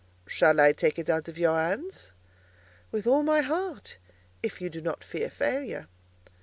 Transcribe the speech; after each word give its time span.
"Shall 0.25 0.59
I 0.59 0.73
take 0.73 0.97
it 0.97 1.11
out 1.11 1.27
of 1.27 1.37
your 1.37 1.53
hands?" 1.55 2.11
"With 2.91 3.05
all 3.05 3.21
my 3.21 3.41
heart; 3.41 3.97
if 4.41 4.59
you 4.59 4.67
do 4.67 4.81
not 4.81 5.03
fear 5.03 5.29
failure." 5.29 5.89